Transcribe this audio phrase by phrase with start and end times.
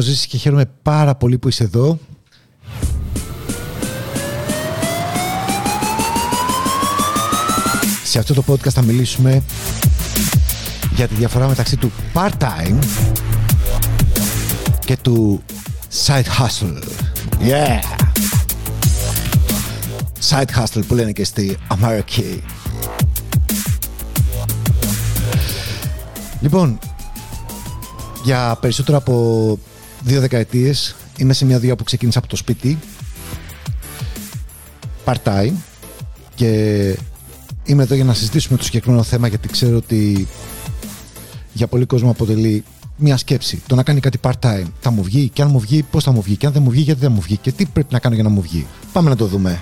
[0.00, 1.98] ο Ζήσης και χαίρομαι πάρα πολύ που είσαι εδώ.
[8.04, 9.42] Σε αυτό το podcast θα μιλήσουμε
[10.94, 12.78] για τη διαφορά μεταξύ του part-time
[14.84, 15.42] και του
[16.06, 16.82] side hustle.
[17.40, 17.80] Yeah!
[20.30, 22.42] Side hustle που λένε και στη Αμερική.
[26.40, 26.78] Λοιπόν,
[28.24, 29.58] για περισσότερο από
[30.02, 32.78] δύο δεκαετίες είμαι σε μια δουλειά που ξεκίνησα από το σπίτι
[35.04, 35.52] part-time
[36.34, 36.48] και
[37.64, 40.28] είμαι εδώ για να συζητήσουμε το συγκεκριμένο θέμα γιατί ξέρω ότι
[41.52, 42.64] για πολύ κόσμο αποτελεί
[42.96, 43.62] μια σκέψη.
[43.66, 44.64] Το να κάνει κάτι part-time.
[44.80, 46.70] Θα μου βγει; Και αν μου βγει, πώς θα μου βγει; Και αν δεν μου
[46.70, 49.08] βγει, γιατί δεν μου βγει; Και τι πρέπει να κάνω για να μου βγει; Πάμε
[49.08, 49.60] να το δούμε.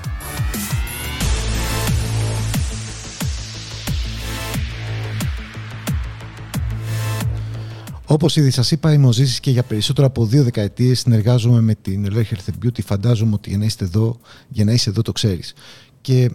[8.10, 11.74] Όπως ήδη σας είπα, είμαι ο Ζήσης και για περισσότερο από δύο δεκαετίες συνεργάζομαι με
[11.74, 12.82] την Rare Health Beauty.
[12.84, 15.54] Φαντάζομαι ότι για να είστε εδώ, για να είσαι εδώ το ξέρεις.
[16.00, 16.30] Και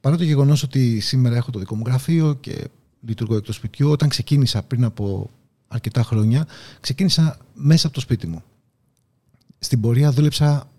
[0.00, 2.68] παρά το γεγονός ότι σήμερα έχω το δικό μου γραφείο και
[3.00, 5.30] λειτουργώ εκτός σπιτιού, όταν ξεκίνησα πριν από
[5.68, 6.46] αρκετά χρόνια,
[6.80, 8.42] ξεκίνησα μέσα από το σπίτι μου.
[9.58, 10.70] Στην πορεία δούλεψα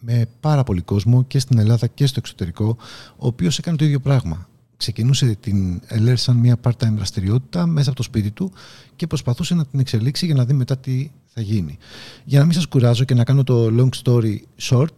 [0.00, 2.76] με πάρα πολύ κόσμο και στην Ελλάδα και στο εξωτερικό,
[3.16, 7.96] ο οποίος έκανε το ίδιο πράγμα ξεκινούσε την ΕΛΕΡ σαν μια part-time δραστηριότητα μέσα από
[7.96, 8.52] το σπίτι του
[8.96, 11.78] και προσπαθούσε να την εξελίξει για να δει μετά τι θα γίνει.
[12.24, 14.94] Για να μην σας κουράζω και να κάνω το long story short,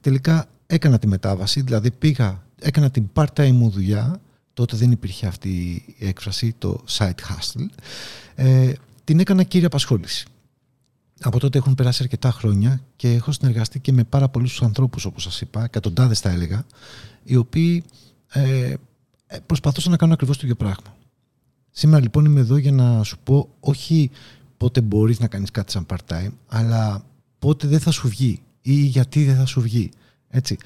[0.00, 4.20] τελικά έκανα τη μετάβαση, δηλαδή πήγα, έκανα την part-time μου δουλειά,
[4.54, 5.48] τότε δεν υπήρχε αυτή
[5.98, 7.66] η έκφραση, το side hustle,
[8.34, 8.72] ε,
[9.04, 10.26] την έκανα κύρια απασχόληση.
[11.20, 15.22] Από τότε έχουν περάσει αρκετά χρόνια και έχω συνεργαστεί και με πάρα πολλούς ανθρώπους, όπως
[15.22, 16.64] σας είπα, εκατοντάδες θα έλεγα,
[17.24, 17.84] οι οποίοι
[18.32, 18.74] ε,
[19.30, 20.96] ε, προσπαθούσα να κάνω ακριβώς το ίδιο πράγμα.
[21.70, 24.10] Σήμερα λοιπόν είμαι εδώ για να σου πω όχι
[24.56, 27.04] πότε μπορείς να κάνεις κάτι σαν part-time, αλλά
[27.38, 29.90] πότε δεν θα σου βγει ή γιατί δεν θα σου βγει.
[30.28, 30.56] Έτσι.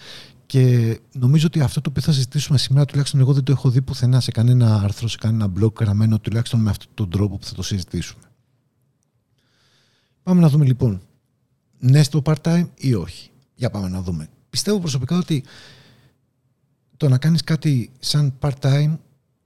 [0.46, 3.82] Και νομίζω ότι αυτό το οποίο θα συζητήσουμε σήμερα, τουλάχιστον εγώ δεν το έχω δει
[3.82, 7.54] πουθενά σε κανένα άρθρο, σε κανένα blog γραμμένο, τουλάχιστον με αυτόν τον τρόπο που θα
[7.54, 8.22] το συζητήσουμε.
[10.22, 11.00] Πάμε να δούμε λοιπόν.
[11.78, 13.31] Ναι στο part-time ή όχι.
[13.54, 14.28] Για πάμε να δούμε.
[14.50, 15.44] Πιστεύω προσωπικά ότι
[17.02, 18.98] το να κάνεις κάτι σαν part-time,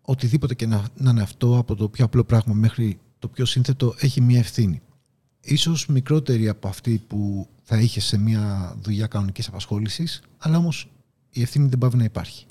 [0.02, 3.94] οτιδήποτε και να, να είναι αυτό, από το πιο απλό πράγμα μέχρι το πιο σύνθετο,
[3.98, 4.80] έχει μία ευθύνη.
[5.40, 10.90] Ίσως μικρότερη από αυτή που θα είχες σε μια δουλειά κανονικής απασχόλησης, αλλά όμως
[11.30, 12.46] η ευθύνη δεν πάει να υπάρχει.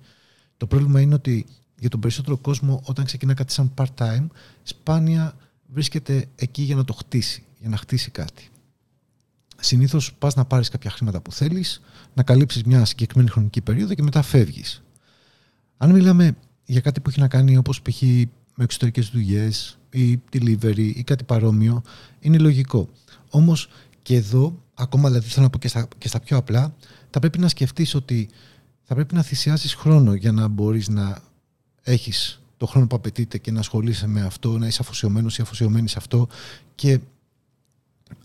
[0.57, 1.45] Το πρόβλημα είναι ότι
[1.79, 4.27] για τον περισσότερο κόσμο όταν ξεκινά κάτι σαν part-time,
[4.63, 5.35] σπάνια
[5.67, 8.49] βρίσκεται εκεί για να το χτίσει, για να χτίσει κάτι.
[9.59, 11.81] Συνήθως πας να πάρεις κάποια χρήματα που θέλεις,
[12.13, 14.79] να καλύψεις μια συγκεκριμένη χρονική περίοδο και μετά φεύγεις.
[15.77, 18.01] Αν μιλάμε για κάτι που έχει να κάνει όπως π.χ.
[18.55, 21.81] με εξωτερικές δουλειές ή delivery ή κάτι παρόμοιο,
[22.19, 22.89] είναι λογικό.
[23.29, 23.69] Όμως
[24.01, 26.75] και εδώ, ακόμα δηλαδή θέλω να πω και στα, και στα πιο απλά,
[27.09, 28.29] θα πρέπει να σκεφτείς ότι
[28.83, 31.21] θα πρέπει να θυσιάσεις χρόνο για να μπορείς να
[31.81, 35.91] έχεις το χρόνο που απαιτείται και να ασχολείσαι με αυτό, να είσαι αφοσιωμένος ή αφοσιωμένης
[35.91, 36.27] σε αυτό
[36.75, 36.99] και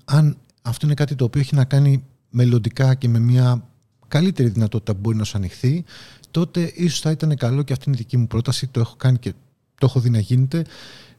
[0.05, 3.69] αν αυτό είναι κάτι το οποίο έχει να κάνει μελλοντικά και με μια
[4.10, 5.84] καλύτερη δυνατότητα που μπορεί να σου ανοιχθεί,
[6.31, 9.19] τότε ίσως θα ήταν καλό και αυτή είναι η δική μου πρόταση, το έχω κάνει
[9.19, 9.32] και
[9.75, 10.65] το έχω δει να γίνεται,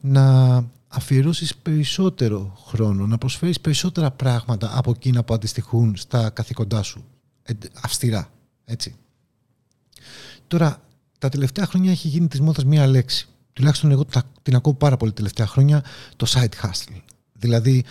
[0.02, 0.56] να
[0.88, 7.06] αφιερώσεις περισσότερο χρόνο, να προσφέρεις περισσότερα πράγματα από εκείνα που αντιστοιχούν στα καθήκοντά σου,
[7.81, 8.31] αυστηρά,
[8.66, 8.96] έτσι.
[10.47, 10.81] Τώρα,
[11.19, 13.28] τα τελευταία χρόνια έχει γίνει της μόδας μία λέξη.
[13.53, 14.06] Τουλάχιστον εγώ
[14.41, 15.84] την ακούω πάρα πολύ τελευταία χρόνια,
[16.16, 17.02] το side hustle.
[17.34, 17.84] Δηλαδή,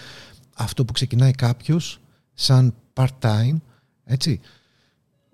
[0.54, 2.00] αυτό που ξεκινάει κάποιος
[2.34, 3.56] σαν part-time,
[4.04, 4.40] έτσι,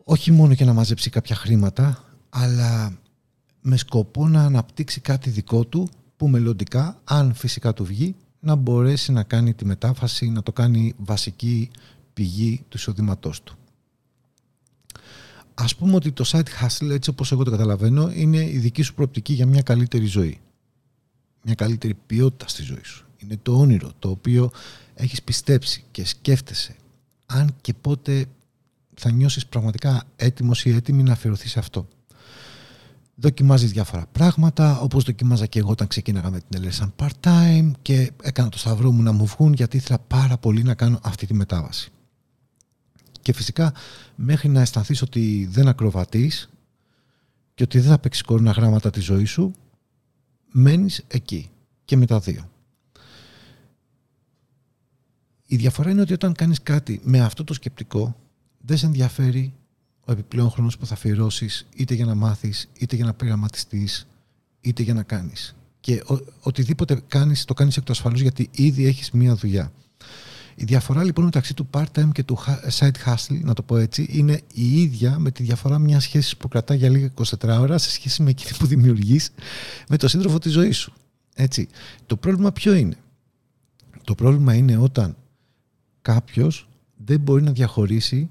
[0.09, 2.99] όχι μόνο για να μαζέψει κάποια χρήματα, αλλά
[3.61, 9.12] με σκοπό να αναπτύξει κάτι δικό του που μελλοντικά, αν φυσικά του βγει, να μπορέσει
[9.12, 11.71] να κάνει τη μετάφαση, να το κάνει βασική
[12.12, 13.56] πηγή του εισοδήματός του.
[15.55, 18.95] Ας πούμε ότι το site hustle, έτσι όπως εγώ το καταλαβαίνω, είναι η δική σου
[18.95, 20.41] προοπτική για μια καλύτερη ζωή.
[21.43, 23.06] Μια καλύτερη ποιότητα στη ζωή σου.
[23.16, 24.50] Είναι το όνειρο το οποίο
[24.95, 26.77] έχεις πιστέψει και σκέφτεσαι
[27.27, 28.27] αν και πότε
[28.97, 31.89] θα νιώσεις πραγματικά έτοιμος ή έτοιμη να αφιερωθείς σε αυτό.
[33.15, 38.48] Δοκιμάζεις διάφορα πράγματα, όπως δοκιμάζα και εγώ όταν ξεκίναγα με την σαν part-time και έκανα
[38.48, 41.91] το σταυρό μου να μου βγουν γιατί ήθελα πάρα πολύ να κάνω αυτή τη μετάβαση.
[43.22, 43.72] Και φυσικά
[44.15, 46.49] μέχρι να αισθανθείς ότι δεν ακροβατείς
[47.54, 49.53] και ότι δεν θα παίξεις κόρνα γράμματα τη ζωή σου,
[50.53, 51.51] μένεις εκεί
[51.84, 52.51] και με τα δύο.
[55.47, 58.16] Η διαφορά είναι ότι όταν κάνεις κάτι με αυτό το σκεπτικό
[58.66, 59.53] δεν σε ενδιαφέρει
[60.04, 64.07] ο επιπλέον χρόνος που θα αφιερώσεις είτε για να μάθεις, είτε για να πειραματιστείς,
[64.60, 65.57] είτε για να κάνεις.
[65.80, 69.72] Και ο, οτιδήποτε κάνεις, το κάνεις εκ του ασφαλούς γιατί ήδη έχεις μία δουλειά.
[70.54, 72.39] Η διαφορά λοιπόν μεταξύ του part-time και του
[72.78, 76.48] side hustle, να το πω έτσι, είναι η ίδια με τη διαφορά μιας σχέσης που
[76.48, 79.30] κρατά για λίγα 24 ώρα σε σχέση με εκείνη που δημιουργείς
[79.89, 80.92] με το σύντροφο της ζωής σου.
[81.34, 81.68] Έτσι.
[82.07, 82.97] Το πρόβλημα ποιο είναι;
[84.04, 85.16] Το πρόβλημα είναι όταν
[86.03, 88.28] κάποιος δεν μπορεί να διαχωρίσει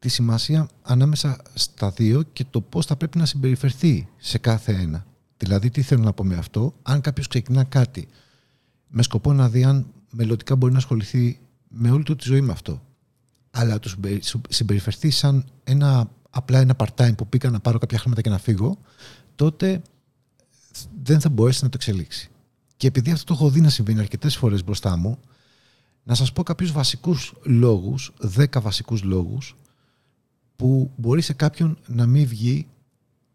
[0.00, 5.06] τη σημασία ανάμεσα στα δύο και το πώς θα πρέπει να συμπεριφερθεί σε κάθε ένα.
[5.36, 8.08] Δηλαδή, τι θέλω να πω με αυτό, αν κάποιος ξεκινά κάτι
[8.88, 11.38] με σκοπό να δει αν μελλοντικά μπορεί να ασχοληθεί
[11.68, 12.82] με όλη του τη ζωή με αυτό,
[13.50, 13.90] αλλά του
[14.48, 18.78] συμπεριφερθεί σαν ένα, απλά ένα part-time που πήγα να πάρω κάποια χρήματα και να φύγω,
[19.34, 19.82] τότε
[21.02, 22.30] δεν θα μπορέσει να το εξελίξει.
[22.76, 25.18] Και επειδή αυτό το έχω δει να συμβαίνει αρκετές φορές μπροστά μου,
[26.02, 29.56] να σας πω κάποιους βασικούς λόγους, δέκα βασικούς λόγους,
[30.60, 32.66] που μπορεί σε κάποιον να μην βγει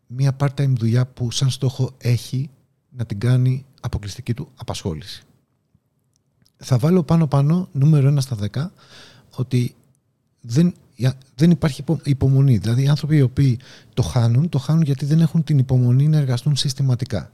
[0.07, 2.49] μια part-time δουλειά που σαν στόχο έχει
[2.89, 5.23] να την κάνει αποκλειστική του απασχόληση.
[6.57, 8.71] Θα βάλω πάνω-πάνω νούμερο ένα στα δέκα
[9.35, 9.75] ότι
[10.41, 10.73] δεν,
[11.35, 12.57] δεν υπάρχει υπομονή.
[12.57, 13.59] Δηλαδή οι άνθρωποι οι οποίοι
[13.93, 17.31] το χάνουν, το χάνουν γιατί δεν έχουν την υπομονή να εργαστούν συστηματικά.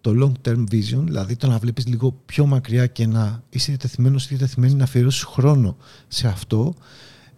[0.00, 4.24] Το long term vision, δηλαδή το να βλέπεις λίγο πιο μακριά και να είσαι διατεθειμένος
[4.24, 5.76] ή διατεθειμένη να αφιερώσεις χρόνο
[6.08, 6.74] σε αυτό,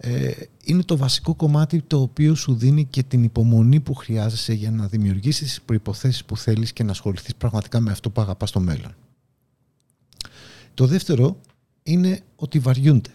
[0.01, 0.31] ε,
[0.63, 4.87] είναι το βασικό κομμάτι το οποίο σου δίνει και την υπομονή που χρειάζεσαι για να
[4.87, 8.95] δημιουργήσεις τις προϋποθέσεις που θέλεις και να ασχοληθείς πραγματικά με αυτό που αγαπάς στο μέλλον.
[10.73, 11.39] Το δεύτερο
[11.83, 13.09] είναι ότι βαριούνται.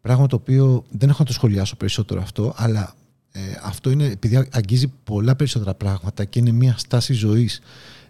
[0.00, 2.94] Πράγμα το οποίο δεν έχω να το σχολιάσω περισσότερο αυτό, αλλά
[3.32, 7.60] ε, αυτό είναι επειδή αγγίζει πολλά περισσότερα πράγματα και είναι μια στάση ζωής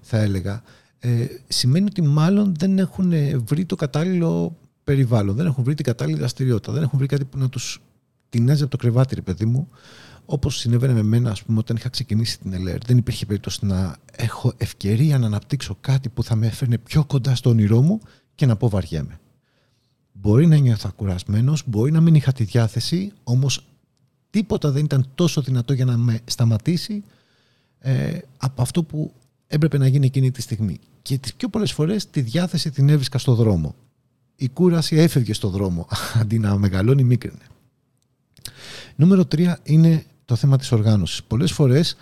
[0.00, 0.62] θα έλεγα,
[0.98, 3.12] ε, σημαίνει ότι μάλλον δεν έχουν
[3.44, 4.56] βρει το κατάλληλο
[4.88, 7.80] περιβάλλον, δεν έχουν βρει την κατάλληλη δραστηριότητα, δεν έχουν βρει κάτι που να τους
[8.28, 9.68] τεινάζει από το κρεβάτι, ρε παιδί μου.
[10.24, 13.96] Όπως συνέβαινε με μένα, ας πούμε, όταν είχα ξεκινήσει την ΕΛΕΡ, δεν υπήρχε περίπτωση να
[14.12, 18.00] έχω ευκαιρία να αναπτύξω κάτι που θα με έφερνε πιο κοντά στο όνειρό μου
[18.34, 19.20] και να πω βαριέμαι.
[20.12, 23.64] Μπορεί να νιώθω κουρασμένο, μπορεί να μην είχα τη διάθεση, όμως
[24.30, 27.02] τίποτα δεν ήταν τόσο δυνατό για να με σταματήσει
[27.78, 29.12] ε, από αυτό που
[29.46, 30.78] έπρεπε να γίνει εκείνη τη στιγμή.
[31.02, 33.74] Και τις πιο πολλές φορές τη διάθεση την έβρισκα στο δρόμο
[34.40, 35.88] η κούραση έφευγε στο δρόμο
[36.20, 37.46] αντί να μεγαλώνει μίκρινε.
[38.96, 41.22] Νούμερο 3 είναι το θέμα της οργάνωσης.
[41.22, 41.96] Πολλές φορές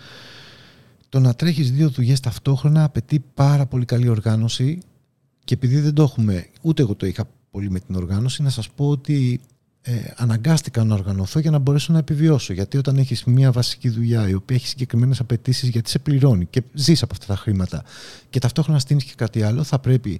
[1.09, 4.79] το να τρέχεις δύο δουλειές ταυτόχρονα απαιτεί πάρα πολύ καλή οργάνωση
[5.43, 8.69] και επειδή δεν το έχουμε, ούτε εγώ το είχα πολύ με την οργάνωση, να σας
[8.69, 9.39] πω ότι
[9.81, 12.53] ε, αναγκάστηκα να οργανωθώ για να μπορέσω να επιβιώσω.
[12.53, 16.63] Γιατί όταν έχεις μια βασική δουλειά η οποία έχει συγκεκριμένες απαιτήσεις γιατί σε πληρώνει και
[16.73, 17.83] ζεις από αυτά τα χρήματα
[18.29, 20.19] και ταυτόχρονα στείνεις και κάτι άλλο, θα πρέπει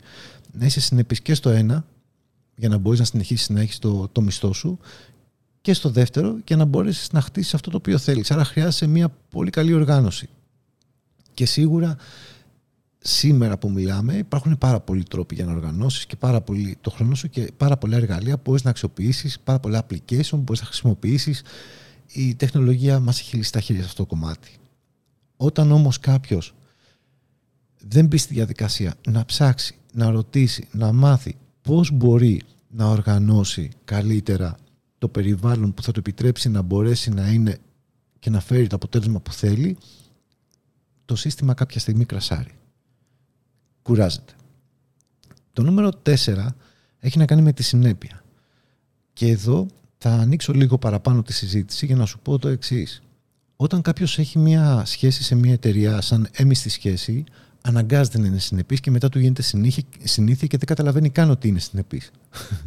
[0.52, 1.86] να είσαι συνεπής και στο ένα
[2.58, 4.80] για να μπορείς να συνεχίσεις να έχεις το, το μισθό σου
[5.62, 8.32] και στο δεύτερο για να μπορέσεις να χτίσεις αυτό το οποίο θέλεις.
[8.32, 10.30] Άρα χρειάζεσαι μια πολύ καλή οργάνωση.
[11.34, 11.98] Και σίγουρα
[12.98, 17.16] σήμερα που μιλάμε υπάρχουν πάρα πολλοί τρόποι για να οργανώσεις και πάρα πολύ το χρόνο
[17.16, 20.68] σου και πάρα πολλά εργαλεία που μπορείς να αξιοποιήσεις, πάρα πολλά application που μπορείς να
[20.68, 21.42] χρησιμοποιήσεις.
[22.08, 24.52] Η τεχνολογία μας έχει λύσει τα χέρια σε αυτό το κομμάτι.
[25.38, 26.56] Όταν όμως κάποιος
[27.88, 31.36] δεν μπει στη διαδικασία να ψάξει, να ρωτήσει, να μάθει
[31.68, 34.58] πώς μπορεί να οργανώσει καλύτερα
[34.98, 37.58] το περιβάλλον που θα του επιτρέψει να μπορέσει να είναι
[38.20, 39.78] και να φέρει το αποτέλεσμα που θέλει,
[41.06, 42.52] το σύστημα κάποια στιγμή κρασάρει.
[43.82, 44.34] Κουράζεται.
[45.54, 46.48] Το νούμερο 4
[47.00, 48.24] έχει να κάνει με τη συνέπεια.
[49.14, 49.68] Και εδώ
[49.98, 53.02] θα ανοίξω λίγο παραπάνω τη συζήτηση για να σου πω το εξής.
[53.56, 57.24] Όταν κάποιος έχει μια σχέση σε μια εταιρεία σαν έμιστη σχέση,
[57.68, 59.42] αναγκάζεται να είναι συνεπής και μετά του γίνεται
[60.04, 62.12] συνήθεια και δεν καταλαβαίνει καν ότι είναι συνεπής.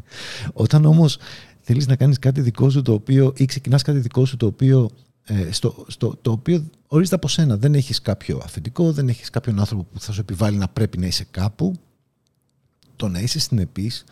[0.52, 1.18] Όταν όμως
[1.60, 4.90] θέλεις να κάνεις κάτι δικό σου το οποίο ή ξεκινάς κάτι δικό σου το οποίο,
[5.24, 7.56] ε, στο, στο, το οποίο ορίζεται από σένα.
[7.56, 11.06] Δεν έχεις κάποιο αφεντικό, δεν έχεις κάποιον άνθρωπο που θα σου επιβάλλει να πρέπει να
[11.06, 11.74] είσαι κάπου.
[12.96, 14.04] Το να είσαι συνεπής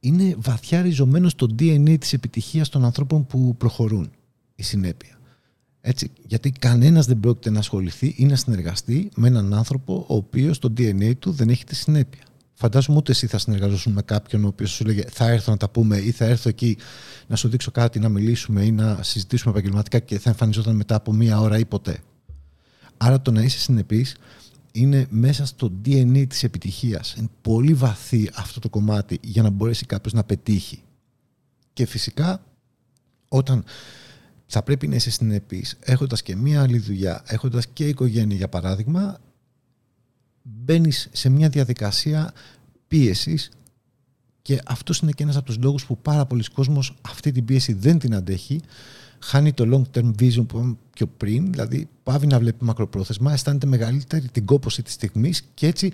[0.00, 4.10] είναι βαθιά ριζωμένο στο DNA της επιτυχίας των ανθρώπων που προχωρούν.
[4.54, 5.18] Η συνέπεια.
[5.84, 10.58] Έτσι, γιατί κανένας δεν πρόκειται να ασχοληθεί ή να συνεργαστεί με έναν άνθρωπο ο οποίος
[10.58, 12.22] το DNA του δεν έχει τη συνέπεια.
[12.54, 15.68] Φαντάζομαι ούτε εσύ θα συνεργαζόσουν με κάποιον ο οποίος σου λέγε Θα έρθω να τα
[15.68, 16.76] πούμε ή θα έρθω εκεί
[17.26, 21.12] να σου δείξω κάτι, να μιλήσουμε ή να συζητήσουμε επαγγελματικά και θα εμφανιζόταν μετά από
[21.12, 21.98] μία ώρα ή ποτέ.
[22.96, 24.16] Άρα το να είσαι συνεπής
[24.72, 27.14] είναι μέσα στο DNA της επιτυχίας.
[27.14, 30.82] Είναι πολύ βαθύ αυτό το κομμάτι για να μπορέσει κάποιος να πετύχει.
[31.72, 32.42] Και φυσικά
[33.28, 33.64] όταν
[34.52, 39.20] θα πρέπει να είσαι συνεπής, έχοντας και μία άλλη δουλειά, έχοντας και οικογένεια για παράδειγμα,
[40.42, 42.32] μπαίνεις σε μια διαδικασία
[42.88, 43.50] πίεσης
[44.42, 47.72] και αυτός είναι και ένας από τους λόγους που πάρα πολλοί κόσμος αυτή την πίεση
[47.72, 48.60] δεν την αντέχει.
[49.18, 53.66] Χάνει το long term vision που είπαμε πιο πριν, δηλαδή πάβει να βλέπει μακροπρόθεσμα, αισθάνεται
[53.66, 55.92] μεγαλύτερη την κόποση της στιγμής και έτσι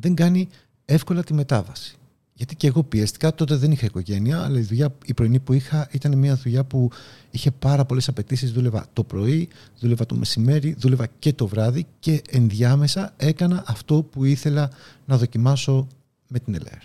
[0.00, 0.48] δεν κάνει
[0.84, 1.99] εύκολα τη μετάβαση.
[2.40, 5.88] Γιατί και εγώ πιέστηκα, τότε δεν είχα οικογένεια, αλλά η δουλειά η πρωινή που είχα
[5.90, 6.90] ήταν μια δουλειά που
[7.30, 8.52] είχε πάρα πολλές απαιτήσεις.
[8.52, 9.48] Δούλευα το πρωί,
[9.80, 14.70] δούλευα το μεσημέρι, δούλευα και το βράδυ και ενδιάμεσα έκανα αυτό που ήθελα
[15.06, 15.86] να δοκιμάσω
[16.28, 16.82] με την ΕΛΕΡ.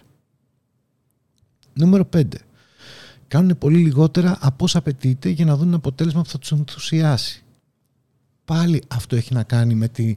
[1.74, 2.24] Νούμερο 5.
[3.28, 7.44] Κάνουν πολύ λιγότερα από όσα απαιτείται για να δουν ένα αποτέλεσμα που θα τους ενθουσιάσει.
[8.46, 10.16] Πάλι αυτό έχει να κάνει με, τη,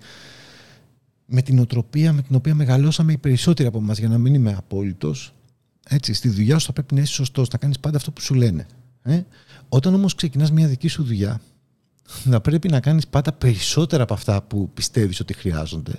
[1.31, 4.55] με την οτροπία με την οποία μεγαλώσαμε οι περισσότεροι από εμάς, για να μην είμαι
[4.59, 5.33] απόλυτος.
[5.89, 8.35] Έτσι, στη δουλειά σου θα πρέπει να είσαι σωστός, να κάνεις πάντα αυτό που σου
[8.35, 8.67] λένε.
[9.03, 9.23] Ε;
[9.69, 11.41] Όταν όμως ξεκινάς μια δική σου δουλειά,
[12.31, 15.93] θα πρέπει να κάνεις πάντα περισσότερα από αυτά που πιστεύεις ότι χρειάζονται.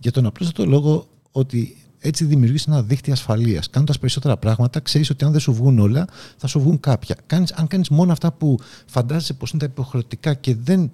[0.00, 3.70] Για τον απλούστατο λόγο ότι έτσι δημιουργείς ένα δίχτυ ασφαλείας.
[3.70, 7.16] Κάνοντας περισσότερα πράγματα, ξέρεις ότι αν δεν σου βγουν όλα, θα σου βγουν κάποια.
[7.26, 10.90] Κάνεις, αν κάνεις μόνο αυτά που φαντάζεσαι πως είναι τα υποχρεωτικά και δεν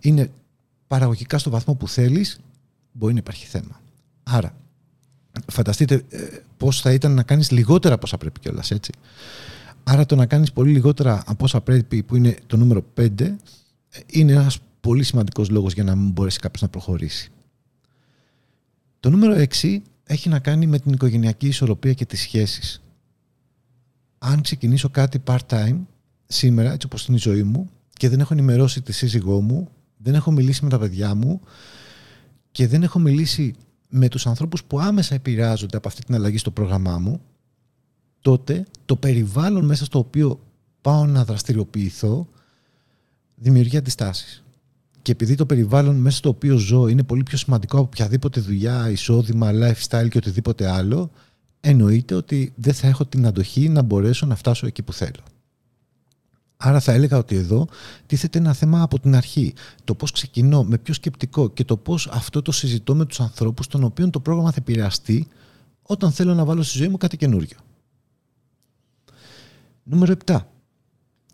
[0.00, 0.30] είναι
[0.86, 2.40] παραγωγικά στο βαθμό που θέλεις,
[2.94, 3.80] μπορεί να υπάρχει θέμα.
[4.22, 4.54] Άρα,
[5.46, 6.18] φανταστείτε ε,
[6.56, 8.92] πώς θα ήταν να κάνεις λιγότερα από όσα πρέπει κιόλας, έτσι.
[9.84, 13.36] Άρα, το να κάνεις πολύ λιγότερα από όσα πρέπει, που είναι το νούμερο 5, ε,
[14.06, 17.30] είναι ένας πολύ σημαντικός λόγος για να μην μπορέσει κάποιος να προχωρήσει.
[19.00, 22.82] Το νούμερο 6 έχει να κάνει με την οικογενειακή ισορροπία και τις σχέσεις.
[24.18, 25.78] Αν ξεκινήσω κάτι part-time
[26.26, 30.14] σήμερα, έτσι όπως είναι η ζωή μου, και δεν έχω ενημερώσει τη σύζυγό μου, δεν
[30.14, 31.40] έχω μιλήσει με τα παιδιά μου
[32.54, 33.54] και δεν έχω μιλήσει
[33.88, 37.20] με τους ανθρώπους που άμεσα επηρεάζονται από αυτή την αλλαγή στο πρόγραμμά μου,
[38.20, 40.40] τότε το περιβάλλον μέσα στο οποίο
[40.80, 42.28] πάω να δραστηριοποιηθώ
[43.34, 44.44] δημιουργεί αντιστάσεις.
[45.02, 48.90] Και επειδή το περιβάλλον μέσα στο οποίο ζω είναι πολύ πιο σημαντικό από οποιαδήποτε δουλειά,
[48.90, 51.10] εισόδημα, lifestyle και οτιδήποτε άλλο,
[51.60, 55.22] εννοείται ότι δεν θα έχω την αντοχή να μπορέσω να φτάσω εκεί που θέλω.
[56.66, 57.66] Άρα θα έλεγα ότι εδώ
[58.06, 59.54] τίθεται ένα θέμα από την αρχή.
[59.84, 63.66] Το πώς ξεκινώ, με ποιο σκεπτικό και το πώς αυτό το συζητώ με τους ανθρώπους
[63.66, 65.28] των οποίων το πρόγραμμα θα επηρεαστεί
[65.82, 67.58] όταν θέλω να βάλω στη ζωή μου κάτι καινούριο.
[69.82, 70.36] Νούμερο 7.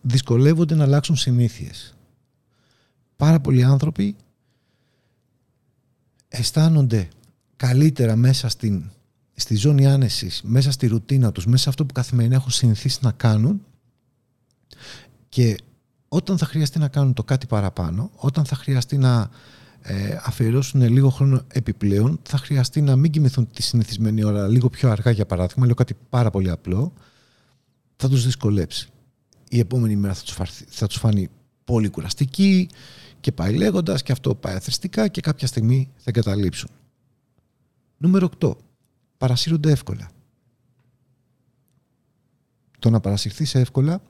[0.02, 1.94] Δυσκολεύονται να αλλάξουν συνήθειες
[3.20, 4.16] πάρα πολλοί άνθρωποι
[6.28, 7.08] αισθάνονται
[7.56, 8.90] καλύτερα μέσα στην,
[9.34, 13.12] στη ζώνη άνεσης, μέσα στη ρουτίνα τους, μέσα σε αυτό που καθημερινά έχουν συνηθίσει να
[13.12, 13.64] κάνουν
[15.30, 15.56] και
[16.08, 19.30] όταν θα χρειαστεί να κάνουν το κάτι παραπάνω, όταν θα χρειαστεί να
[19.82, 24.90] ε, αφιερώσουν λίγο χρόνο επιπλέον, θα χρειαστεί να μην κοιμηθούν τη συνηθισμένη ώρα λίγο πιο
[24.90, 26.92] αργά για παράδειγμα, λέω κάτι πάρα πολύ απλό,
[27.96, 28.88] θα τους δυσκολέψει.
[29.48, 31.28] Η επόμενη μέρα θα τους, θα τους φανεί
[31.64, 32.68] πολύ κουραστική,
[33.20, 36.70] και πάει λέγοντας και αυτό πάει αθρηστικά και κάποια στιγμή θα εγκαταλείψουν.
[37.96, 38.56] Νούμερο 8.
[39.18, 40.10] Παρασύρονται εύκολα.
[42.78, 44.02] Το να παρασυρθείς εύκολα,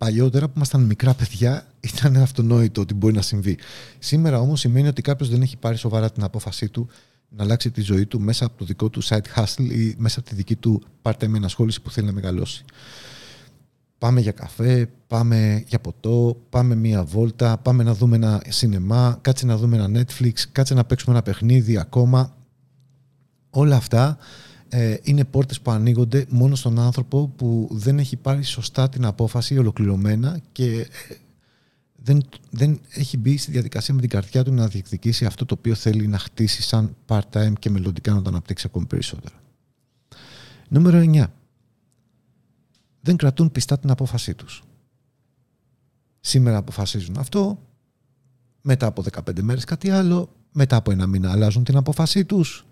[0.00, 3.58] παλιότερα που ήμασταν μικρά παιδιά, ήταν αυτονόητο ότι μπορεί να συμβεί.
[3.98, 6.88] Σήμερα όμως σημαίνει ότι κάποιος δεν έχει πάρει σοβαρά την απόφασή του
[7.28, 10.28] να αλλάξει τη ζωή του μέσα από το δικό του side hustle ή μέσα από
[10.28, 12.64] τη δική του part-time ενασχόληση που θέλει να μεγαλώσει
[13.98, 19.46] πάμε για καφέ, πάμε για ποτό, πάμε μία βόλτα, πάμε να δούμε ένα σινεμά, κάτσε
[19.46, 22.36] να δούμε ένα Netflix, κάτσε να παίξουμε ένα παιχνίδι ακόμα.
[23.50, 24.18] Όλα αυτά
[24.72, 29.58] ε, είναι πόρτες που ανοίγονται μόνο στον άνθρωπο που δεν έχει πάρει σωστά την απόφαση
[29.58, 30.86] ολοκληρωμένα και ε,
[32.02, 35.74] δεν, δεν έχει μπει στη διαδικασία με την καρδιά του να διεκδικήσει αυτό το οποίο
[35.74, 39.34] θέλει να χτίσει σαν part-time και μελλοντικά να το αναπτύξει ακόμη περισσότερο.
[40.68, 41.24] Νούμερο 9
[43.00, 44.62] δεν κρατούν πιστά την απόφασή τους.
[46.20, 47.58] Σήμερα αποφασίζουν αυτό,
[48.60, 52.64] μετά από 15 μέρες κάτι άλλο, μετά από ένα μήνα αλλάζουν την απόφασή τους.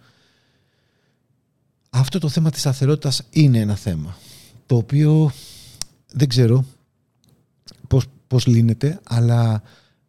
[1.90, 4.16] Αυτό το θέμα της σταθερότητας είναι ένα θέμα,
[4.66, 5.30] το οποίο
[6.12, 6.64] δεν ξέρω
[7.88, 9.62] πώς, πώς λύνεται, αλλά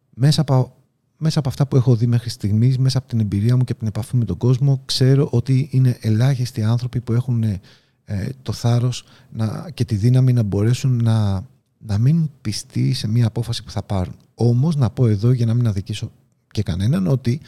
[0.09, 0.75] μέσα από,
[1.17, 3.79] μέσα από αυτά που έχω δει μέχρι στιγμής, μέσα από την εμπειρία μου και από
[3.79, 9.03] την επαφή με τον κόσμο, ξέρω ότι είναι ελάχιστοι άνθρωποι που έχουν ε, το θάρρος
[9.31, 11.45] να, και τη δύναμη να μπορέσουν να,
[11.77, 14.15] να μην πιστεί σε μια απόφαση που θα πάρουν.
[14.35, 16.11] Όμως να πω εδώ για να μην αδικήσω
[16.51, 17.41] και κανέναν ότι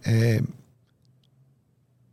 [0.00, 0.40] ε,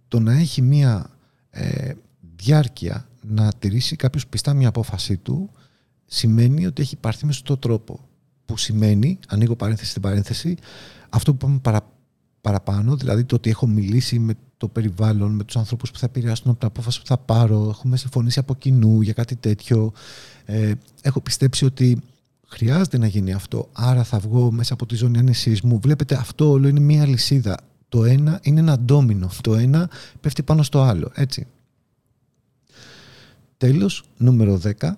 [0.08, 1.10] το να έχει μια
[1.58, 1.94] ε,
[2.36, 5.50] διάρκεια να τηρήσει κάποιος πιστά μια απόφαση του
[6.06, 8.00] σημαίνει ότι έχει πάρθει μες σωστό τρόπο.
[8.46, 10.58] Που σημαίνει, ανοίγω παρένθεση στην παρένθεση,
[11.10, 11.92] αυτό που πάμε παρα,
[12.42, 16.50] παραπάνω, δηλαδή το ότι έχω μιλήσει με το περιβάλλον, με τους ανθρώπους που θα επηρεάσουν
[16.50, 19.92] από την απόφαση που θα πάρω, έχουμε συμφωνήσει από κοινού για κάτι τέτοιο.
[20.46, 20.72] Ε,
[21.02, 22.02] έχω πιστέψει ότι
[22.48, 25.80] χρειάζεται να γίνει αυτό, άρα θα βγω μέσα από τη ζώνη άνεσής μου.
[25.80, 27.58] Βλέπετε αυτό όλο είναι μία λυσίδα.
[27.90, 29.90] Το ένα είναι ένα ντόμινο, το ένα
[30.22, 31.48] πέφτει πάνω στο άλλο, έτσι.
[33.58, 34.92] Τέλος, νούμερο 10,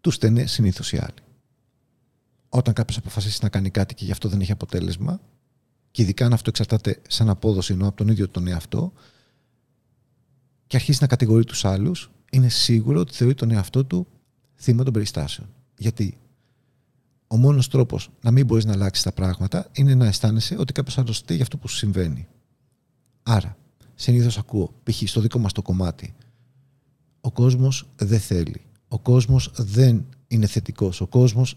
[0.00, 1.22] του στενέ συνήθως οι άλλοι.
[2.48, 5.20] Όταν κάποιος αποφασίσει να κάνει κάτι και γι' αυτό δεν έχει αποτέλεσμα,
[5.90, 8.92] και ειδικά αν αυτό εξαρτάται σαν απόδοση ενώ από τον ίδιο τον εαυτό
[10.66, 14.06] και αρχίζει να κατηγορεί τους άλλους, είναι σίγουρο ότι θεωρεί τον εαυτό του
[14.56, 15.48] θύμα των περιστάσεων.
[15.78, 16.18] Γιατί
[17.26, 20.98] ο μόνος τρόπος να μην μπορείς να αλλάξεις τα πράγματα είναι να αισθάνεσαι ότι κάποιος
[20.98, 22.26] άλλος για αυτό που σου συμβαίνει.
[23.22, 23.56] Άρα,
[23.94, 25.02] συνήθως ακούω, π.χ.
[25.04, 26.14] στο δικό μας το κομμάτι,
[27.20, 28.60] ο κόσμος δεν θέλει.
[28.88, 31.00] Ο κόσμος δεν είναι θετικός.
[31.00, 31.56] Ο κόσμος.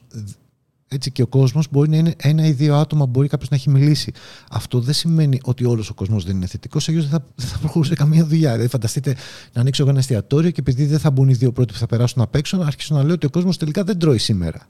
[0.89, 3.69] Έτσι και ο κόσμος μπορεί να είναι ένα ή δύο άτομα, μπορεί κάποιος να έχει
[3.69, 4.11] μιλήσει.
[4.49, 7.57] Αυτό δεν σημαίνει ότι όλος ο κόσμος δεν είναι θετικός, αλλιώς δεν θα, δεν θα
[7.57, 8.51] προχωρούσε καμία δουλειά.
[8.51, 9.15] Δηλαδή, φανταστείτε
[9.53, 11.85] να ανοίξω εγώ ένα εστιατόριο και επειδή δεν θα μπουν οι δύο πρώτοι που θα
[11.85, 14.67] περάσουν απ' έξω, να αρχίσω να λέω ότι ο κόσμος τελικά δεν τρώει σήμερα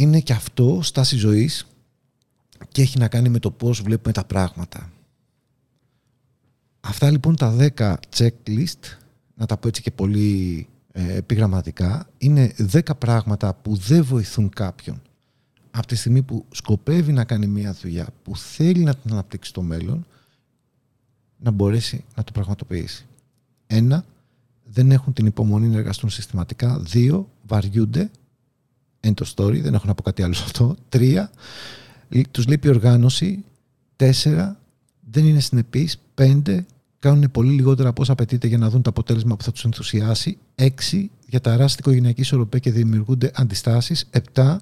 [0.00, 1.66] είναι και αυτό στάση ζωής
[2.68, 4.92] και έχει να κάνει με το πώς βλέπουμε τα πράγματα.
[6.80, 8.98] Αυτά λοιπόν τα 10 checklist,
[9.34, 15.02] να τα πω έτσι και πολύ ε, επιγραμματικά, είναι 10 πράγματα που δεν βοηθούν κάποιον
[15.70, 19.62] από τη στιγμή που σκοπεύει να κάνει μια δουλειά που θέλει να την αναπτύξει στο
[19.62, 20.06] μέλλον,
[21.38, 23.06] να μπορέσει να το πραγματοποιήσει.
[23.66, 24.04] Ένα,
[24.64, 26.78] δεν έχουν την υπομονή να εργαστούν συστηματικά.
[26.78, 28.10] Δύο, βαριούνται
[29.00, 30.76] End of story, δεν έχω να πω κάτι άλλο σε αυτό.
[30.88, 31.30] Τρία,
[32.30, 33.44] τους λείπει οργάνωση.
[33.96, 34.60] Τέσσερα,
[35.10, 35.98] δεν είναι συνεπείς.
[36.14, 36.66] Πέντε,
[36.98, 40.38] κάνουν πολύ λιγότερα από όσα απαιτείται για να δουν το αποτέλεσμα που θα τους ενθουσιάσει.
[40.54, 44.08] Έξι, διαταράσσει την οικογενειακή ισορροπία και δημιουργούνται αντιστάσεις.
[44.10, 44.60] Επτά,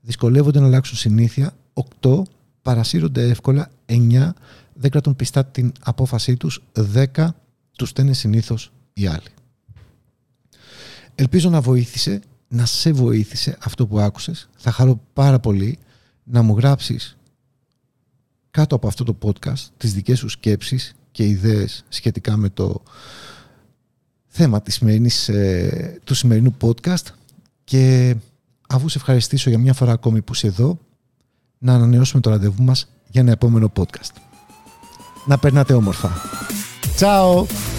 [0.00, 1.56] δυσκολεύονται να αλλάξουν συνήθεια.
[1.72, 2.26] Οκτώ,
[2.62, 3.70] παρασύρονται εύκολα.
[3.86, 4.34] Εννιά,
[4.74, 6.62] δεν κρατούν πιστά την απόφασή τους.
[6.72, 7.36] Δέκα,
[7.76, 9.30] τους στέλνει συνήθως οι άλλοι.
[11.14, 14.48] Ελπίζω να βοήθησε να σε βοήθησε αυτό που άκουσες.
[14.56, 15.78] Θα χαρώ πάρα πολύ
[16.24, 17.16] να μου γράψεις
[18.50, 22.82] κάτω από αυτό το podcast τις δικές σου σκέψεις και ιδέες σχετικά με το
[24.26, 27.04] θέμα της σημερινής, ε, του σημερινού podcast
[27.64, 28.16] και
[28.68, 30.78] αφού σε ευχαριστήσω για μια φορά ακόμη που είσαι εδώ
[31.58, 34.14] να ανανεώσουμε το ραντεβού μας για ένα επόμενο podcast.
[35.26, 36.10] Να περνάτε όμορφα.
[36.98, 37.75] Ciao!